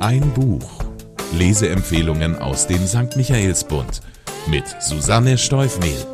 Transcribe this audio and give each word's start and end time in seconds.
Ein 0.00 0.32
Buch. 0.32 0.84
Leseempfehlungen 1.36 2.36
aus 2.36 2.68
dem 2.68 2.86
St. 2.86 3.16
Michaelsbund 3.16 4.00
mit 4.48 4.64
Susanne 4.80 5.36
Steufmehl. 5.36 6.06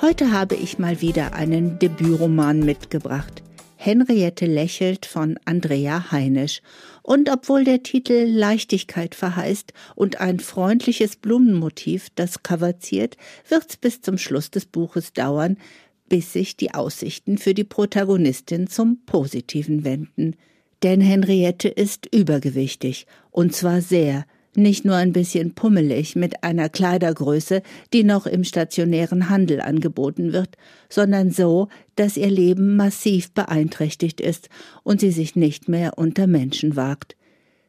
Heute 0.00 0.32
habe 0.32 0.54
ich 0.54 0.78
mal 0.78 1.02
wieder 1.02 1.34
einen 1.34 1.78
Debütroman 1.78 2.60
mitgebracht. 2.60 3.42
Henriette 3.76 4.46
lächelt 4.46 5.04
von 5.04 5.38
Andrea 5.44 6.10
Heinisch. 6.10 6.62
Und 7.02 7.28
obwohl 7.28 7.64
der 7.64 7.82
Titel 7.82 8.24
Leichtigkeit 8.26 9.14
verheißt 9.14 9.74
und 9.94 10.22
ein 10.22 10.40
freundliches 10.40 11.16
Blumenmotiv 11.16 12.08
das 12.14 12.42
Cover 12.42 12.78
ziert, 12.78 13.18
wird's 13.46 13.76
bis 13.76 14.00
zum 14.00 14.16
Schluss 14.16 14.50
des 14.50 14.64
Buches 14.64 15.12
dauern, 15.12 15.58
bis 16.08 16.32
sich 16.32 16.56
die 16.56 16.72
Aussichten 16.72 17.36
für 17.36 17.52
die 17.52 17.64
Protagonistin 17.64 18.68
zum 18.68 19.04
Positiven 19.04 19.84
wenden. 19.84 20.34
Denn 20.82 21.00
Henriette 21.00 21.68
ist 21.68 22.12
übergewichtig, 22.12 23.06
und 23.30 23.54
zwar 23.54 23.80
sehr, 23.80 24.24
nicht 24.54 24.84
nur 24.84 24.96
ein 24.96 25.12
bisschen 25.12 25.54
pummelig 25.54 26.14
mit 26.16 26.44
einer 26.44 26.68
Kleidergröße, 26.68 27.62
die 27.92 28.04
noch 28.04 28.26
im 28.26 28.44
stationären 28.44 29.30
Handel 29.30 29.60
angeboten 29.60 30.32
wird, 30.32 30.56
sondern 30.88 31.30
so, 31.30 31.68
dass 31.96 32.16
ihr 32.16 32.30
Leben 32.30 32.76
massiv 32.76 33.32
beeinträchtigt 33.32 34.20
ist 34.20 34.48
und 34.82 35.00
sie 35.00 35.10
sich 35.10 35.36
nicht 35.36 35.68
mehr 35.68 35.96
unter 35.96 36.26
Menschen 36.26 36.76
wagt. 36.76 37.16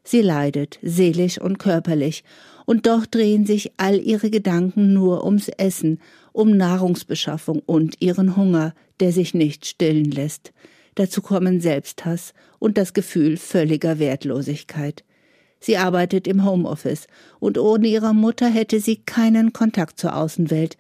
Sie 0.04 0.22
leidet, 0.22 0.80
seelisch 0.82 1.40
und 1.40 1.60
körperlich, 1.60 2.24
und 2.66 2.88
doch 2.88 3.06
drehen 3.06 3.46
sich 3.46 3.72
all 3.78 4.00
ihre 4.00 4.30
Gedanken 4.30 4.94
nur 4.94 5.24
ums 5.26 5.50
Essen, 5.50 6.00
um 6.34 6.58
Nahrungsbeschaffung 6.58 7.62
und 7.66 8.02
ihren 8.02 8.36
Hunger, 8.36 8.74
der 9.00 9.12
sich 9.12 9.34
nicht 9.34 9.66
stillen 9.66 10.12
lässt. 10.12 10.52
Dazu 10.96 11.22
kommen 11.22 11.60
Selbsthass 11.60 12.34
und 12.60 12.78
das 12.78 12.94
Gefühl 12.94 13.38
völliger 13.38 14.00
Wertlosigkeit. 14.00 15.04
Sie 15.60 15.78
arbeitet 15.78 16.28
im 16.28 16.46
Homeoffice 16.46 17.08
und 17.40 17.58
ohne 17.58 17.88
ihre 17.88 18.14
Mutter 18.14 18.50
hätte 18.50 18.80
sie 18.80 18.98
keinen 18.98 19.54
Kontakt 19.54 20.00
zur 20.00 20.16
Außenwelt. 20.16 20.78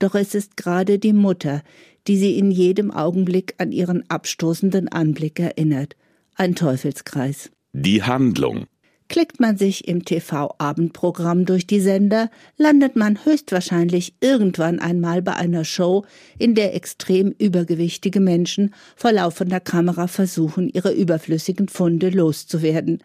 Doch 0.00 0.14
es 0.14 0.34
ist 0.34 0.56
gerade 0.56 0.98
die 0.98 1.12
Mutter, 1.12 1.62
die 2.08 2.16
sie 2.16 2.36
in 2.38 2.50
jedem 2.50 2.90
Augenblick 2.90 3.54
an 3.58 3.72
ihren 3.72 4.08
abstoßenden 4.10 4.88
Anblick 4.88 5.38
erinnert. 5.38 5.96
Ein 6.34 6.56
Teufelskreis. 6.56 7.50
Die 7.72 8.02
Handlung. 8.02 8.66
Klickt 9.08 9.38
man 9.38 9.58
sich 9.58 9.86
im 9.86 10.04
TV-Abendprogramm 10.04 11.44
durch 11.44 11.66
die 11.66 11.80
Sender, 11.80 12.30
landet 12.56 12.96
man 12.96 13.24
höchstwahrscheinlich 13.24 14.14
irgendwann 14.20 14.78
einmal 14.78 15.20
bei 15.20 15.34
einer 15.34 15.64
Show, 15.64 16.04
in 16.38 16.54
der 16.54 16.74
extrem 16.74 17.30
übergewichtige 17.30 18.20
Menschen 18.20 18.74
vor 18.96 19.12
laufender 19.12 19.60
Kamera 19.60 20.06
versuchen, 20.06 20.68
ihre 20.70 20.92
überflüssigen 20.92 21.68
Funde 21.68 22.08
loszuwerden. 22.08 23.02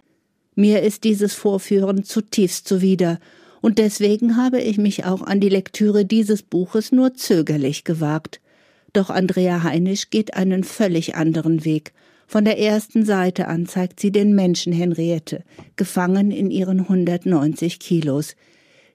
Mir 0.55 0.81
ist 0.81 1.03
dieses 1.03 1.33
Vorführen 1.33 2.03
zutiefst 2.03 2.67
zuwider, 2.67 3.19
und 3.61 3.77
deswegen 3.77 4.37
habe 4.37 4.61
ich 4.61 4.77
mich 4.77 5.03
auch 5.03 5.21
an 5.21 5.41
die 5.41 5.49
Lektüre 5.49 6.05
dieses 6.05 6.43
Buches 6.43 6.93
nur 6.93 7.15
zögerlich 7.15 7.83
gewagt. 7.83 8.39
Doch 8.93 9.09
Andrea 9.09 9.63
Heinisch 9.63 10.09
geht 10.09 10.33
einen 10.33 10.63
völlig 10.63 11.15
anderen 11.15 11.65
Weg– 11.65 11.91
von 12.29 12.45
der 12.45 12.59
ersten 12.59 13.05
Seite 13.05 13.47
an 13.47 13.65
zeigt 13.65 13.99
sie 13.99 14.11
den 14.11 14.35
Menschen 14.35 14.71
Henriette, 14.71 15.43
gefangen 15.77 16.29
in 16.29 16.51
ihren 16.51 16.81
190 16.81 17.79
Kilos. 17.79 18.35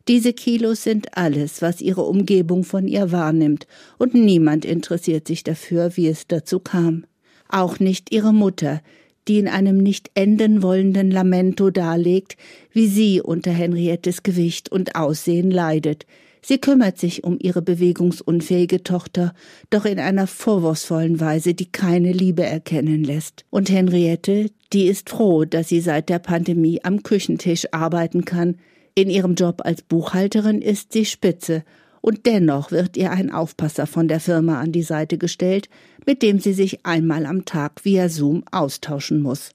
Diese 0.07 0.33
Kilos 0.33 0.85
sind 0.85 1.19
alles, 1.19 1.61
was 1.61 1.81
ihre 1.81 2.03
Umgebung 2.03 2.63
von 2.63 2.87
ihr 2.87 3.11
wahrnimmt, 3.11 3.67
und 3.99 4.15
niemand 4.15 4.65
interessiert 4.65 5.27
sich 5.27 5.43
dafür, 5.43 5.97
wie 5.97 6.07
es 6.07 6.29
dazu 6.29 6.61
kam. 6.61 7.07
Auch 7.49 7.81
nicht 7.81 8.15
ihre 8.15 8.33
Mutter, 8.33 8.81
die 9.27 9.41
in 9.41 9.49
einem 9.49 9.79
nicht 9.79 10.13
enden 10.15 10.63
wollenden 10.63 11.11
Lamento 11.11 11.71
darlegt, 11.71 12.37
wie 12.71 12.87
sie 12.87 13.21
unter 13.21 13.51
Henriettes 13.51 14.23
Gewicht 14.23 14.71
und 14.71 14.95
Aussehen 14.95 15.51
leidet, 15.51 16.07
Sie 16.47 16.59
kümmert 16.59 16.99
sich 16.99 17.25
um 17.25 17.39
ihre 17.41 17.63
bewegungsunfähige 17.63 18.83
Tochter, 18.83 19.33
doch 19.71 19.87
in 19.87 19.99
einer 19.99 20.27
vorwurfsvollen 20.27 21.19
Weise, 21.19 21.55
die 21.55 21.73
keine 21.73 22.13
Liebe 22.13 22.45
erkennen 22.45 23.03
lässt. 23.03 23.47
Und 23.49 23.71
Henriette, 23.71 24.51
die 24.75 24.85
ist 24.85 25.09
froh, 25.09 25.47
dass 25.47 25.71
sie 25.71 25.81
seit 25.81 26.11
der 26.11 26.19
Pandemie 26.19 26.85
am 26.85 27.03
Küchentisch 27.03 27.73
arbeiten 27.73 28.27
kann. 28.27 28.57
In 28.95 29.09
ihrem 29.09 29.37
Job 29.37 29.63
als 29.65 29.81
Buchhalterin 29.81 30.61
ist 30.61 30.93
sie 30.93 31.07
spitze, 31.07 31.65
und 32.03 32.27
dennoch 32.27 32.71
wird 32.71 32.99
ihr 32.99 33.11
ein 33.11 33.33
Aufpasser 33.33 33.87
von 33.87 34.07
der 34.07 34.21
Firma 34.21 34.61
an 34.61 34.71
die 34.71 34.83
Seite 34.83 35.17
gestellt, 35.17 35.71
mit 36.05 36.21
dem 36.21 36.41
sie 36.41 36.53
sich 36.53 36.85
einmal 36.85 37.25
am 37.25 37.47
Tag 37.47 37.87
via 37.87 38.11
Zoom 38.11 38.45
austauschen 38.53 39.23
muss. 39.23 39.53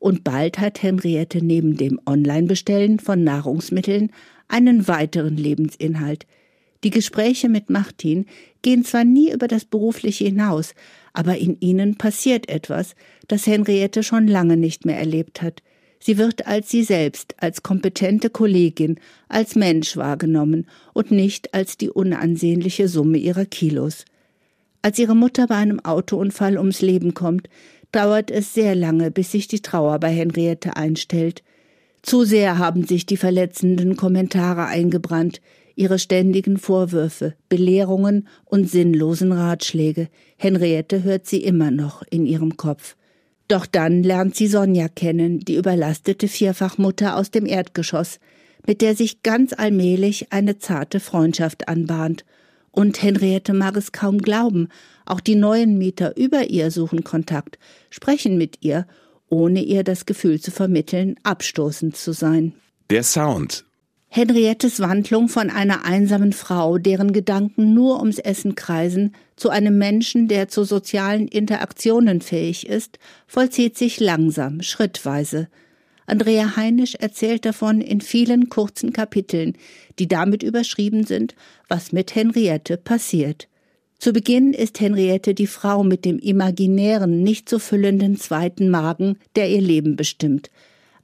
Und 0.00 0.24
bald 0.24 0.58
hat 0.58 0.82
Henriette 0.82 1.44
neben 1.44 1.76
dem 1.76 2.00
Online-Bestellen 2.06 2.98
von 2.98 3.22
Nahrungsmitteln 3.22 4.10
einen 4.48 4.88
weiteren 4.88 5.36
Lebensinhalt. 5.36 6.26
Die 6.82 6.90
Gespräche 6.90 7.50
mit 7.50 7.68
Martin 7.68 8.24
gehen 8.62 8.82
zwar 8.82 9.04
nie 9.04 9.30
über 9.30 9.46
das 9.46 9.66
Berufliche 9.66 10.24
hinaus, 10.24 10.74
aber 11.12 11.36
in 11.36 11.60
ihnen 11.60 11.96
passiert 11.96 12.48
etwas, 12.48 12.94
das 13.28 13.46
Henriette 13.46 14.02
schon 14.02 14.26
lange 14.26 14.56
nicht 14.56 14.86
mehr 14.86 14.98
erlebt 14.98 15.42
hat. 15.42 15.62
Sie 16.02 16.16
wird 16.16 16.46
als 16.46 16.70
sie 16.70 16.82
selbst, 16.82 17.34
als 17.36 17.62
kompetente 17.62 18.30
Kollegin, 18.30 18.98
als 19.28 19.54
Mensch 19.54 19.98
wahrgenommen 19.98 20.66
und 20.94 21.10
nicht 21.10 21.52
als 21.52 21.76
die 21.76 21.90
unansehnliche 21.90 22.88
Summe 22.88 23.18
ihrer 23.18 23.44
Kilos. 23.44 24.06
Als 24.80 24.98
ihre 24.98 25.14
Mutter 25.14 25.46
bei 25.46 25.56
einem 25.56 25.80
Autounfall 25.80 26.56
ums 26.56 26.80
Leben 26.80 27.12
kommt, 27.12 27.50
dauert 27.92 28.30
es 28.30 28.54
sehr 28.54 28.74
lange, 28.74 29.10
bis 29.10 29.32
sich 29.32 29.48
die 29.48 29.60
Trauer 29.60 29.98
bei 29.98 30.10
Henriette 30.10 30.76
einstellt. 30.76 31.42
Zu 32.02 32.24
sehr 32.24 32.58
haben 32.58 32.84
sich 32.84 33.06
die 33.06 33.16
verletzenden 33.16 33.96
Kommentare 33.96 34.66
eingebrannt, 34.66 35.40
ihre 35.76 35.98
ständigen 35.98 36.58
Vorwürfe, 36.58 37.34
Belehrungen 37.48 38.28
und 38.44 38.70
sinnlosen 38.70 39.32
Ratschläge. 39.32 40.08
Henriette 40.36 41.02
hört 41.02 41.26
sie 41.26 41.42
immer 41.42 41.70
noch 41.70 42.02
in 42.10 42.26
ihrem 42.26 42.56
Kopf. 42.56 42.96
Doch 43.48 43.66
dann 43.66 44.02
lernt 44.02 44.36
sie 44.36 44.46
Sonja 44.46 44.88
kennen, 44.88 45.40
die 45.40 45.56
überlastete 45.56 46.28
Vierfachmutter 46.28 47.16
aus 47.16 47.30
dem 47.30 47.46
Erdgeschoss, 47.46 48.20
mit 48.66 48.80
der 48.80 48.94
sich 48.94 49.22
ganz 49.22 49.52
allmählich 49.52 50.32
eine 50.32 50.58
zarte 50.58 51.00
Freundschaft 51.00 51.68
anbahnt. 51.68 52.24
Und 52.72 53.02
Henriette 53.02 53.52
mag 53.52 53.76
es 53.76 53.92
kaum 53.92 54.18
glauben, 54.18 54.68
auch 55.04 55.20
die 55.20 55.34
neuen 55.34 55.76
Mieter 55.78 56.16
über 56.16 56.50
ihr 56.50 56.70
suchen 56.70 57.04
Kontakt, 57.04 57.58
sprechen 57.90 58.38
mit 58.38 58.58
ihr 58.60 58.86
ohne 59.30 59.62
ihr 59.62 59.84
das 59.84 60.04
Gefühl 60.04 60.40
zu 60.40 60.50
vermitteln, 60.50 61.14
abstoßend 61.22 61.96
zu 61.96 62.12
sein. 62.12 62.52
Der 62.90 63.02
Sound. 63.02 63.64
Henriettes 64.08 64.80
Wandlung 64.80 65.28
von 65.28 65.50
einer 65.50 65.84
einsamen 65.84 66.32
Frau, 66.32 66.78
deren 66.78 67.12
Gedanken 67.12 67.74
nur 67.74 68.00
ums 68.00 68.18
Essen 68.18 68.56
kreisen, 68.56 69.14
zu 69.36 69.50
einem 69.50 69.78
Menschen, 69.78 70.26
der 70.26 70.48
zu 70.48 70.64
sozialen 70.64 71.28
Interaktionen 71.28 72.20
fähig 72.20 72.68
ist, 72.68 72.98
vollzieht 73.28 73.78
sich 73.78 74.00
langsam, 74.00 74.62
schrittweise. 74.62 75.48
Andrea 76.10 76.56
Heinisch 76.56 76.96
erzählt 76.96 77.44
davon 77.44 77.80
in 77.80 78.00
vielen 78.00 78.48
kurzen 78.48 78.92
Kapiteln, 78.92 79.54
die 80.00 80.08
damit 80.08 80.42
überschrieben 80.42 81.04
sind, 81.06 81.36
was 81.68 81.92
mit 81.92 82.16
Henriette 82.16 82.76
passiert. 82.76 83.46
Zu 84.00 84.12
Beginn 84.12 84.52
ist 84.52 84.80
Henriette 84.80 85.34
die 85.34 85.46
Frau 85.46 85.84
mit 85.84 86.04
dem 86.04 86.18
imaginären, 86.18 87.22
nicht 87.22 87.48
zu 87.48 87.60
füllenden 87.60 88.16
zweiten 88.16 88.70
Magen, 88.70 89.18
der 89.36 89.50
ihr 89.50 89.60
Leben 89.60 89.94
bestimmt. 89.94 90.50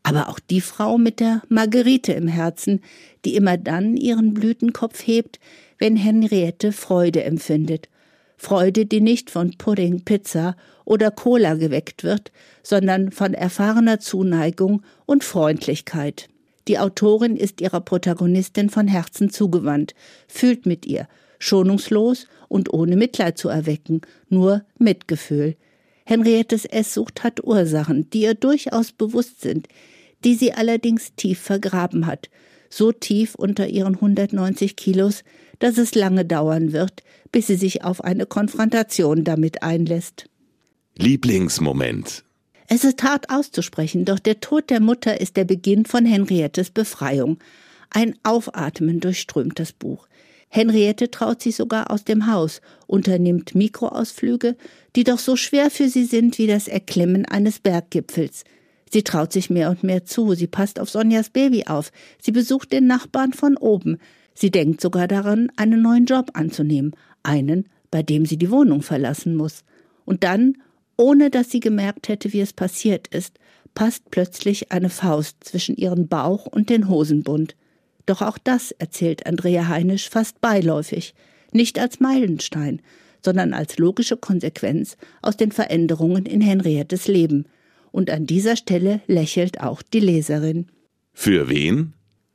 Aber 0.02 0.28
auch 0.28 0.40
die 0.40 0.60
Frau 0.60 0.98
mit 0.98 1.20
der 1.20 1.42
Marguerite 1.48 2.12
im 2.12 2.26
Herzen, 2.26 2.80
die 3.24 3.36
immer 3.36 3.56
dann 3.56 3.96
ihren 3.96 4.34
Blütenkopf 4.34 5.06
hebt, 5.06 5.38
wenn 5.78 5.96
Henriette 5.96 6.72
Freude 6.72 7.22
empfindet. 7.22 7.88
Freude, 8.36 8.86
die 8.86 9.00
nicht 9.00 9.30
von 9.30 9.56
Pudding, 9.56 10.04
Pizza 10.04 10.56
oder 10.86 11.10
Cola 11.10 11.54
geweckt 11.54 12.04
wird, 12.04 12.32
sondern 12.62 13.10
von 13.10 13.34
erfahrener 13.34 14.00
Zuneigung 14.00 14.82
und 15.04 15.24
Freundlichkeit. 15.24 16.30
Die 16.68 16.78
Autorin 16.78 17.36
ist 17.36 17.60
ihrer 17.60 17.80
Protagonistin 17.80 18.70
von 18.70 18.88
Herzen 18.88 19.28
zugewandt, 19.28 19.94
fühlt 20.26 20.64
mit 20.64 20.86
ihr, 20.86 21.06
schonungslos 21.38 22.26
und 22.48 22.72
ohne 22.72 22.96
Mitleid 22.96 23.36
zu 23.36 23.48
erwecken, 23.48 24.00
nur 24.30 24.64
Mitgefühl. 24.78 25.56
Henriettes 26.04 26.64
Esssucht 26.64 27.24
hat 27.24 27.44
Ursachen, 27.44 28.08
die 28.10 28.22
ihr 28.22 28.34
durchaus 28.34 28.92
bewusst 28.92 29.42
sind, 29.42 29.68
die 30.24 30.34
sie 30.34 30.52
allerdings 30.52 31.14
tief 31.16 31.40
vergraben 31.40 32.06
hat, 32.06 32.30
so 32.70 32.92
tief 32.92 33.34
unter 33.34 33.66
ihren 33.66 33.96
190 33.96 34.76
Kilos, 34.76 35.24
dass 35.58 35.78
es 35.78 35.94
lange 35.94 36.24
dauern 36.24 36.72
wird, 36.72 37.02
bis 37.32 37.48
sie 37.48 37.56
sich 37.56 37.84
auf 37.84 38.02
eine 38.02 38.26
Konfrontation 38.26 39.24
damit 39.24 39.62
einlässt. 39.62 40.28
Lieblingsmoment. 40.98 42.24
Es 42.68 42.82
ist 42.82 43.02
hart 43.02 43.28
auszusprechen, 43.28 44.06
doch 44.06 44.18
der 44.18 44.40
Tod 44.40 44.70
der 44.70 44.80
Mutter 44.80 45.20
ist 45.20 45.36
der 45.36 45.44
Beginn 45.44 45.84
von 45.84 46.06
Henriettes 46.06 46.70
Befreiung. 46.70 47.38
Ein 47.90 48.14
Aufatmen 48.22 49.00
durchströmt 49.00 49.58
das 49.58 49.72
Buch. 49.72 50.08
Henriette 50.48 51.10
traut 51.10 51.42
sich 51.42 51.56
sogar 51.56 51.90
aus 51.90 52.04
dem 52.04 52.32
Haus, 52.32 52.62
unternimmt 52.86 53.54
Mikroausflüge, 53.54 54.56
die 54.96 55.04
doch 55.04 55.18
so 55.18 55.36
schwer 55.36 55.70
für 55.70 55.88
sie 55.88 56.04
sind 56.04 56.38
wie 56.38 56.46
das 56.46 56.66
Erklimmen 56.66 57.26
eines 57.26 57.58
Berggipfels. 57.58 58.44
Sie 58.90 59.02
traut 59.02 59.34
sich 59.34 59.50
mehr 59.50 59.68
und 59.68 59.82
mehr 59.82 60.06
zu, 60.06 60.34
sie 60.34 60.46
passt 60.46 60.80
auf 60.80 60.88
Sonjas 60.88 61.28
Baby 61.28 61.64
auf, 61.66 61.92
sie 62.22 62.32
besucht 62.32 62.72
den 62.72 62.86
Nachbarn 62.86 63.34
von 63.34 63.58
oben, 63.58 63.98
sie 64.34 64.50
denkt 64.50 64.80
sogar 64.80 65.08
daran, 65.08 65.52
einen 65.56 65.82
neuen 65.82 66.06
Job 66.06 66.30
anzunehmen, 66.32 66.96
einen, 67.22 67.68
bei 67.90 68.02
dem 68.02 68.24
sie 68.24 68.38
die 68.38 68.50
Wohnung 68.50 68.80
verlassen 68.80 69.34
muss. 69.34 69.62
Und 70.06 70.24
dann, 70.24 70.56
ohne 70.96 71.30
dass 71.30 71.50
sie 71.50 71.60
gemerkt 71.60 72.08
hätte, 72.08 72.32
wie 72.32 72.40
es 72.40 72.52
passiert 72.52 73.08
ist, 73.08 73.38
passt 73.74 74.10
plötzlich 74.10 74.72
eine 74.72 74.90
Faust 74.90 75.36
zwischen 75.44 75.76
ihren 75.76 76.08
Bauch 76.08 76.46
und 76.46 76.70
den 76.70 76.88
Hosenbund. 76.88 77.54
Doch 78.06 78.22
auch 78.22 78.38
das 78.38 78.70
erzählt 78.72 79.26
Andrea 79.26 79.68
Heinisch 79.68 80.08
fast 80.08 80.40
beiläufig, 80.40 81.14
nicht 81.52 81.78
als 81.78 82.00
Meilenstein, 82.00 82.80
sondern 83.24 83.52
als 83.52 83.78
logische 83.78 84.16
Konsequenz 84.16 84.96
aus 85.22 85.36
den 85.36 85.52
Veränderungen 85.52 86.26
in 86.26 86.40
Henriettes 86.40 87.08
Leben. 87.08 87.46
Und 87.92 88.10
an 88.10 88.26
dieser 88.26 88.56
Stelle 88.56 89.00
lächelt 89.06 89.60
auch 89.60 89.82
die 89.82 90.00
Leserin. 90.00 90.66
Für 91.12 91.48
wen? 91.48 91.92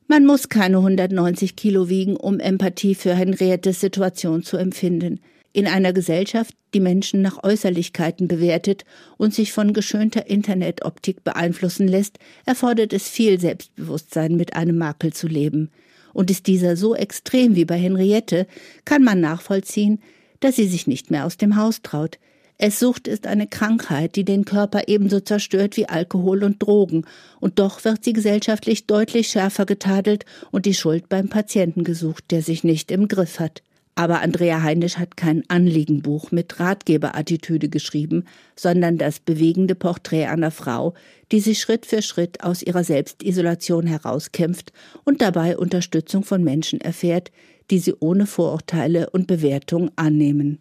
Man 0.08 0.26
muss 0.26 0.50
keine 0.50 0.78
190 0.78 1.56
Kilo 1.56 1.88
wiegen, 1.88 2.18
um 2.18 2.40
Empathie 2.40 2.96
für 2.96 3.16
Henriettes 3.16 3.80
Situation 3.80 4.44
zu 4.44 4.58
empfinden. 4.58 5.22
In 5.54 5.68
einer 5.68 5.92
Gesellschaft, 5.92 6.56
die 6.74 6.80
Menschen 6.80 7.22
nach 7.22 7.44
Äußerlichkeiten 7.44 8.30
bewertet 8.30 8.86
und 9.18 9.34
sich 9.34 9.52
von 9.52 9.74
geschönter 9.74 10.28
Internetoptik 10.28 11.26
beeinflussen 11.26 11.90
lässt, 11.90 12.20
erfordert 12.46 12.94
es 12.94 13.10
viel 13.10 13.38
Selbstbewusstsein, 13.38 14.38
mit 14.38 14.56
einem 14.56 14.78
Makel 14.78 15.12
zu 15.12 15.28
leben. 15.28 15.70
Und 16.14 16.32
ist 16.32 16.48
dieser 16.48 16.78
so 16.78 16.96
extrem 16.96 17.56
wie 17.56 17.66
bei 17.66 17.78
Henriette, 17.78 18.48
kann 18.86 19.04
man 19.04 19.20
nachvollziehen, 19.20 20.02
dass 20.40 20.56
sie 20.56 20.68
sich 20.68 20.88
nicht 20.88 21.12
mehr 21.12 21.26
aus 21.26 21.36
dem 21.36 21.58
Haus 21.58 21.82
traut. 21.82 22.18
Esssucht 22.58 23.08
ist 23.08 23.28
eine 23.28 23.48
Krankheit, 23.48 24.16
die 24.16 24.24
den 24.24 24.46
Körper 24.46 24.84
ebenso 24.88 25.20
zerstört 25.20 25.76
wie 25.76 25.90
Alkohol 25.90 26.44
und 26.44 26.64
Drogen, 26.64 27.06
und 27.42 27.60
doch 27.60 27.84
wird 27.84 28.06
sie 28.06 28.14
gesellschaftlich 28.14 28.88
deutlich 28.88 29.28
schärfer 29.28 29.66
getadelt 29.66 30.26
und 30.52 30.66
die 30.66 30.76
Schuld 30.76 31.10
beim 31.10 31.28
Patienten 31.28 31.84
gesucht, 31.84 32.26
der 32.32 32.42
sich 32.42 32.64
nicht 32.64 32.92
im 32.92 33.08
Griff 33.08 33.40
hat. 33.40 33.64
Aber 33.96 34.22
Andrea 34.22 34.64
Heinisch 34.64 34.98
hat 34.98 35.18
kein 35.18 35.44
Anliegenbuch 35.50 36.32
mit 36.32 36.60
Ratgeberattitüde 36.60 37.68
geschrieben, 37.68 38.26
sondern 38.56 38.98
das 38.98 39.20
bewegende 39.20 39.76
Porträt 39.76 40.28
einer 40.28 40.52
Frau, 40.52 40.94
die 41.32 41.40
sich 41.42 41.60
Schritt 41.60 41.86
für 41.86 42.02
Schritt 42.02 42.44
aus 42.44 42.62
ihrer 42.62 42.84
Selbstisolation 42.84 43.88
herauskämpft 43.88 44.72
und 45.04 45.22
dabei 45.22 45.58
Unterstützung 45.58 46.24
von 46.24 46.44
Menschen 46.44 46.80
erfährt, 46.80 47.32
die 47.70 47.80
sie 47.80 47.94
ohne 48.00 48.26
Vorurteile 48.26 49.10
und 49.10 49.28
Bewertung 49.28 49.92
annehmen. 49.98 50.60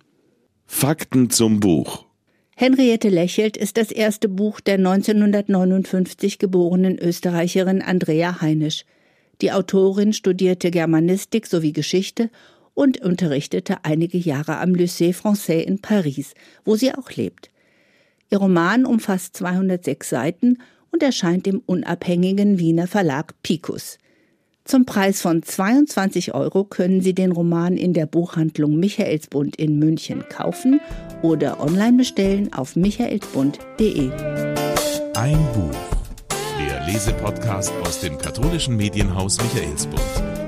Fakten 0.66 1.30
zum 1.30 1.60
Buch. 1.60 2.06
Henriette 2.56 3.08
lächelt 3.08 3.56
ist 3.56 3.76
das 3.76 3.90
erste 3.90 4.28
Buch 4.28 4.60
der 4.60 4.74
1959 4.74 6.38
geborenen 6.38 6.98
Österreicherin 6.98 7.80
Andrea 7.80 8.40
Heinisch. 8.40 8.84
Die 9.40 9.50
Autorin 9.50 10.12
studierte 10.12 10.70
Germanistik 10.70 11.46
sowie 11.46 11.72
Geschichte 11.72 12.28
und 12.74 13.00
unterrichtete 13.00 13.84
einige 13.84 14.18
Jahre 14.18 14.58
am 14.58 14.72
Lycée 14.72 15.14
Français 15.14 15.60
in 15.60 15.80
Paris, 15.80 16.34
wo 16.64 16.76
sie 16.76 16.94
auch 16.94 17.10
lebt. 17.12 17.50
Ihr 18.30 18.38
Roman 18.38 18.86
umfasst 18.86 19.36
206 19.36 20.08
Seiten 20.08 20.58
und 20.92 21.02
erscheint 21.02 21.46
im 21.46 21.62
unabhängigen 21.66 22.58
Wiener 22.58 22.86
Verlag 22.86 23.34
Picus. 23.42 23.98
Zum 24.64 24.84
Preis 24.84 25.20
von 25.20 25.42
22 25.42 26.32
Euro 26.32 26.64
können 26.64 27.00
Sie 27.00 27.14
den 27.14 27.32
Roman 27.32 27.76
in 27.76 27.92
der 27.92 28.06
Buchhandlung 28.06 28.78
Michaelsbund 28.78 29.56
in 29.56 29.78
München 29.78 30.24
kaufen 30.28 30.80
oder 31.22 31.60
online 31.60 31.96
bestellen 31.96 32.52
auf 32.52 32.76
michaelsbund.de. 32.76 34.10
Ein 35.16 35.38
Buch. 35.54 35.76
Der 36.60 36.86
Lesepodcast 36.86 37.72
aus 37.84 38.00
dem 38.00 38.16
katholischen 38.16 38.76
Medienhaus 38.76 39.38
Michaelsbund. 39.38 40.39